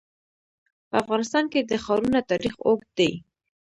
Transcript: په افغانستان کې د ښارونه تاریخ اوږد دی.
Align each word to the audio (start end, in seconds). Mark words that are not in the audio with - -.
په 0.89 0.95
افغانستان 1.03 1.45
کې 1.51 1.59
د 1.63 1.71
ښارونه 1.83 2.19
تاریخ 2.31 2.53
اوږد 2.67 2.89
دی. 2.99 3.11